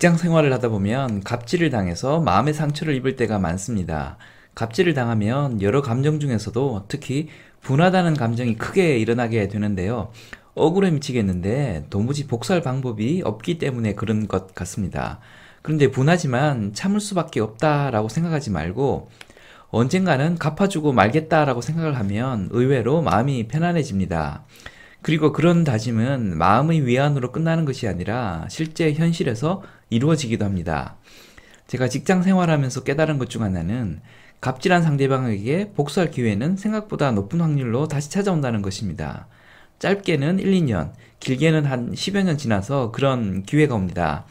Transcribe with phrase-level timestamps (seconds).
[0.00, 4.16] 직장 생활을 하다 보면 갑질을 당해서 마음의 상처를 입을 때가 많습니다.
[4.54, 7.28] 갑질을 당하면 여러 감정 중에서도 특히
[7.60, 10.10] 분하다는 감정이 크게 일어나게 되는데요.
[10.54, 15.20] 억울해 미치겠는데 도무지 복수할 방법이 없기 때문에 그런 것 같습니다.
[15.60, 19.10] 그런데 분하지만 참을 수밖에 없다라고 생각하지 말고
[19.68, 24.44] 언젠가는 갚아주고 말겠다라고 생각을 하면 의외로 마음이 편안해집니다.
[25.02, 30.96] 그리고 그런 다짐은 마음의 위안으로 끝나는 것이 아니라 실제 현실에서 이루어지기도 합니다.
[31.66, 34.00] 제가 직장 생활하면서 깨달은 것 중 하나는
[34.40, 39.26] 갑질한 상대방에게 복수할 기회는 생각보다 높은 확률로 다시 찾아온다는 것입니다.
[39.78, 44.24] 짧게는 1, 2년, 길게는 한 10여 년 지나서 그런 기회가 옵니다.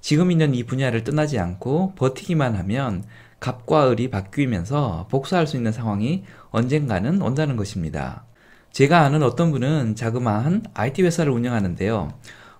[0.00, 3.04] 지금 있는 이 분야를 떠나지 않고 버티기만 하면
[3.38, 8.24] 갑과 을이 바뀌면서 복수할 수 있는 상황이 언젠가는 온다는 것입니다.
[8.72, 12.12] 제가 아는 어떤 분은 자그마한 IT 회사를 운영하는데요.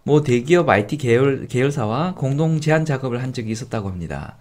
[0.05, 4.37] 뭐 대기업 IT 계열, 계열사와 공동 제안 작업을 한 적이 있었다고 합니다.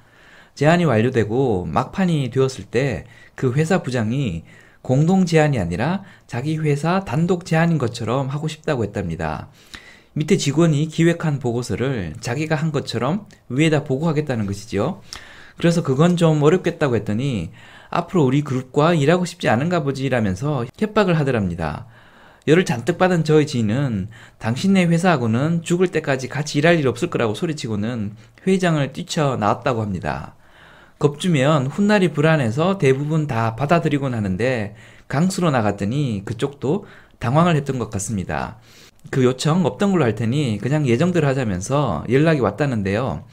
[0.55, 3.05] 제안이 완료되고 막판이 되었을 때
[3.41, 4.43] 그 회사 부장이
[4.83, 9.49] 공동 제안이 아니라 자기 회사 단독 제안인 것처럼 하고 싶다고 했답니다.
[10.13, 15.01] 밑에 직원이 기획한 보고서를 자기가 한 것처럼 위에다 보고하겠다는 것이지요.
[15.57, 17.49] 그래서 그건 좀 어렵겠다고 했더니
[17.89, 21.87] 앞으로 우리 그룹과 일하고 싶지 않은가 보지라면서 협박을 하더랍니다.
[22.47, 24.07] 열을 잔뜩 받은 저희 지인은
[24.39, 28.15] 당신네 회사하고는 죽을 때까지 같이 일할 일 없을 거라고 소리치고는
[28.47, 30.35] 회장을 뛰쳐 나왔다고 합니다.
[30.99, 34.75] 겁주면 훗날이 불안해서 대부분 다 받아들이곤 하는데
[35.07, 36.85] 강수로 나갔더니 그쪽도
[37.19, 38.57] 당황을 했던 것 같습니다.
[39.09, 43.23] 그 요청 없던 걸로 할 테니 그냥 예정대로 하자면서 연락이 왔다는데요.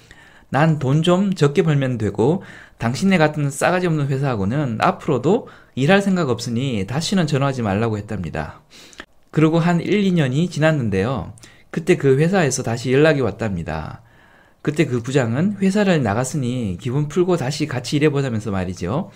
[0.50, 2.42] 난 돈 좀 적게 벌면 되고
[2.78, 5.48] 당신네 같은 싸가지 없는 회사하고는 앞으로도
[5.78, 8.60] 일할 생각 없으니 다시는 전화하지 말라고 했답니다.
[9.30, 11.34] 그리고 한 1, 2년이 지났는데요.
[11.70, 14.02] 그때 그 회사에서 다시 연락이 왔답니다.
[14.60, 19.10] 그때 그 부장은 회사를 나갔으니 기분 풀고 다시 같이 일해보자면서 말이죠.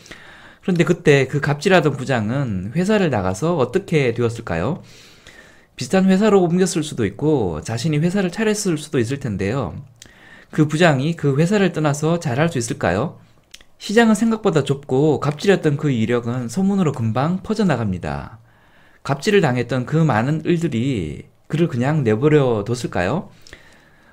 [0.60, 4.83] 그런데 그때 그 갑질하던 부장은 회사를 나가서 어떻게 되었을까요?
[5.74, 9.74] 비슷한 회사로 옮겼을 수도 있고 자신이 회사를 차렸을 수도 있을 텐데요.
[10.52, 13.18] 그 부장이 그 회사를 떠나서 잘할 수 있을까요?
[13.82, 18.38] 시장은 생각보다 좁고 갑질했던 그 이력은 소문으로 금방 퍼져나갑니다.
[19.02, 23.30] 갑질을 당했던 그 많은 일들이 그를 그냥 내버려 뒀을까요?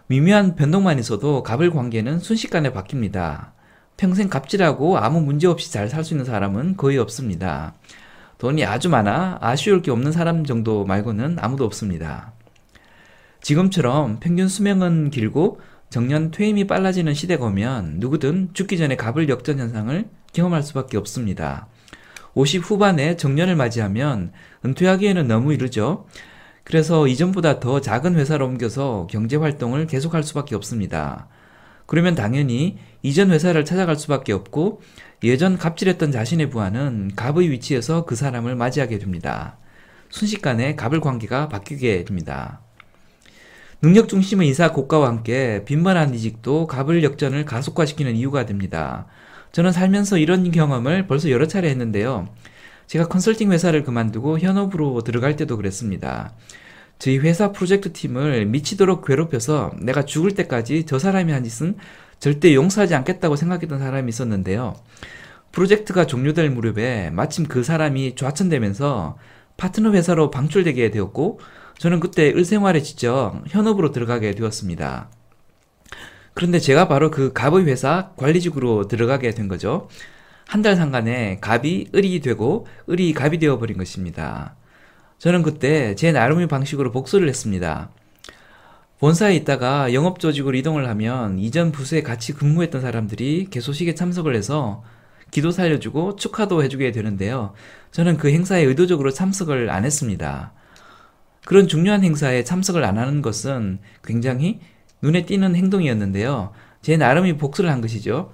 [0.07, 3.51] 미묘한 변동만 있어도 갑을 관계는 순식간에 바뀝니다.
[3.95, 7.75] 평생 갑질하고 아무 문제 없이 잘 살 수 있는 사람은 거의 없습니다.
[8.39, 12.33] 돈이 아주 많아 아쉬울 게 없는 사람 정도 말고는 아무도 없습니다.
[13.41, 20.07] 지금처럼 평균 수명은 길고 정년 퇴임이 빨라지는 시대가 오면 누구든 죽기 전에 갑을 역전 현상을
[20.33, 21.67] 경험할 수밖에 없습니다.
[22.35, 24.31] 50 후반에 정년을 맞이하면
[24.63, 26.05] 은퇴하기에는 너무 이르죠.
[26.63, 31.27] 그래서 이전보다 더 작은 회사로 옮겨서 경제 활동을 계속할 수밖에 없습니다.
[31.87, 34.81] 그러면 당연히 이전 회사를 찾아갈 수밖에 없고
[35.23, 39.57] 예전 갑질했던 자신의 부하는 갑의 위치에서 그 사람을 맞이하게 됩니다.
[40.09, 42.61] 순식간에 갑을 관계가 바뀌게 됩니다.
[43.81, 49.05] 능력 중심의 이사 고가와 함께 빈번한 이직도 갑을 역전을 가속화시키는 이유가 됩니다.
[49.53, 52.27] 저는 살면서 이런 경험을 벌써 여러 차례 했는데요.
[52.87, 56.33] 제가 컨설팅 회사를 그만두고 현업으로 들어갈 때도 그랬습니다.
[56.97, 61.77] 저희 회사 프로젝트 팀을 미치도록 괴롭혀서 내가 죽을 때까지 저 사람이 한 짓은
[62.19, 64.75] 절대 용서하지 않겠다고 생각했던 사람이 있었는데요.
[65.53, 69.17] 프로젝트가 종료될 무렵에 마침 그 사람이 좌천되면서
[69.55, 71.39] 파트너 회사로 방출되게 되었고
[71.79, 75.09] 저는 그때 을생활에 지쳐 현업으로 들어가게 되었습니다.
[76.33, 79.87] 그런데 제가 바로 그 갑의 회사 관리직으로 들어가게 된 거죠.
[80.45, 84.55] 한 달 상간에 갑이 을이 되고 을이 갑이 되어버린 것입니다.
[85.19, 87.89] 저는 그때 제 나름의 방식으로 복수를 했습니다.
[88.99, 94.83] 본사에 있다가 영업 조직으로 이동을 하면 이전 부서에 같이 근무했던 사람들이 개소식에 참석을 해서
[95.31, 97.53] 기도 살려주고 축하도 해주게 되는데요.
[97.91, 100.51] 저는 그 행사에 의도적으로 참석을 안 했습니다.
[101.49, 104.59] 그런 중요한 행사에 참석을 안 하는 것은 굉장히
[105.01, 106.51] 눈에 띄는 행동이었는데요.
[106.83, 108.31] 제 나름의 복수를 한 것이죠.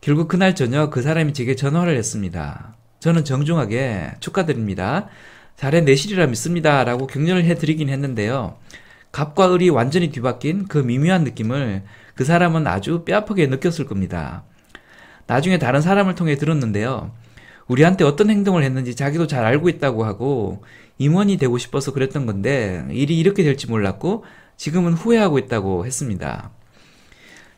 [0.00, 2.74] 결국 그날 저녁 그 사람이 제게 전화를 했습니다.
[2.98, 5.06] 저는 정중하게 축하드립니다.
[5.54, 6.82] 잘해 내실이라 믿습니다.
[6.82, 8.58] 라고 격려를 해드리긴 했는데요.
[9.12, 11.84] 갑과 을이 완전히 뒤바뀐 그 미묘한 느낌을
[12.16, 14.42] 그 사람은 아주 뼈아프게 느꼈을 겁니다.
[15.28, 17.12] 나중에 다른 사람을 통해 들었는데요.
[17.70, 20.64] 우리한테 어떤 행동을 했는지 자기도 잘 알고 있다고 하고
[20.98, 24.24] 임원이 되고 싶어서 그랬던 건데 일이 이렇게 될지 몰랐고
[24.56, 26.50] 지금은 후회하고 있다고 했습니다.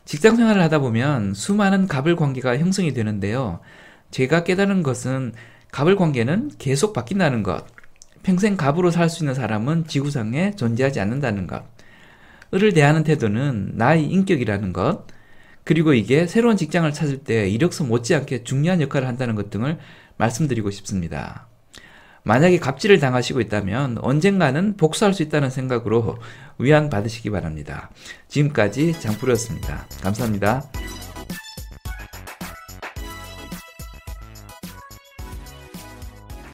[0.05, 3.59] 직장 생활을 하다 보면 수많은 갑을 관계가 형성이 되는데요.
[4.11, 5.33] 제가 깨달은 것은
[5.71, 7.65] 갑을 관계는 계속 바뀐다는 것.
[8.21, 11.63] 평생 갑으로 살 수 있는 사람은 지구상에 존재하지 않는다는 것.
[12.53, 15.07] 을을 대하는 태도는 나의 인격이라는 것,
[15.63, 19.77] 그리고 이게 새로운 직장을 찾을 때 이력서 못지않게 중요한 역할을 한다는 것 등을
[20.17, 21.47] 말씀드리고 싶습니다.
[22.23, 26.17] 만약에 갑질을 당하시고 있다면 언젠가는 복수할 수 있다는 생각으로
[26.57, 27.89] 위안 받으시기 바랍니다.
[28.29, 29.87] 지금까지 장프로였습니다.
[30.01, 30.63] 감사합니다.